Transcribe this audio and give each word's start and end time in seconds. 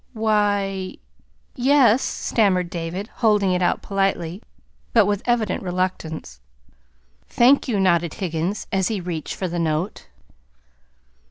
"Why, 0.13 0.63
y 0.95 0.97
yes," 1.55 2.01
stammered 2.01 2.71
David, 2.71 3.07
holding 3.17 3.51
it 3.51 3.61
out 3.61 3.83
politely, 3.83 4.41
but 4.93 5.05
with 5.05 5.21
evident 5.25 5.61
reluctance. 5.61 6.39
"Thank 7.29 7.67
you," 7.67 7.79
nodded 7.79 8.15
Higgins, 8.15 8.65
as 8.71 8.87
he 8.87 8.99
reached 8.99 9.35
for 9.35 9.47
the 9.47 9.59
note. 9.59 10.07